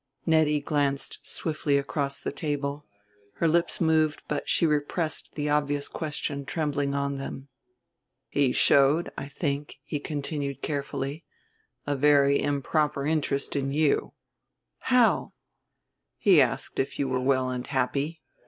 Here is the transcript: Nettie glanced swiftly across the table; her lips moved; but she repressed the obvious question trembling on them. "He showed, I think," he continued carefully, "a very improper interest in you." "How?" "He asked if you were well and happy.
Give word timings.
Nettie 0.25 0.59
glanced 0.61 1.27
swiftly 1.27 1.77
across 1.77 2.17
the 2.19 2.31
table; 2.31 2.87
her 3.33 3.47
lips 3.47 3.79
moved; 3.79 4.23
but 4.27 4.49
she 4.49 4.65
repressed 4.65 5.35
the 5.35 5.47
obvious 5.47 5.87
question 5.87 6.43
trembling 6.43 6.95
on 6.95 7.17
them. 7.19 7.49
"He 8.27 8.51
showed, 8.51 9.11
I 9.15 9.27
think," 9.27 9.75
he 9.83 9.99
continued 9.99 10.63
carefully, 10.63 11.23
"a 11.85 11.95
very 11.95 12.41
improper 12.41 13.05
interest 13.05 13.55
in 13.55 13.73
you." 13.73 14.13
"How?" 14.79 15.33
"He 16.17 16.41
asked 16.41 16.79
if 16.79 16.97
you 16.97 17.07
were 17.07 17.21
well 17.21 17.51
and 17.51 17.67
happy. 17.67 18.23